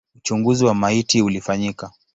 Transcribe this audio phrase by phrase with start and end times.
[0.15, 1.91] Uchunguzi wa maiti ulifanyika.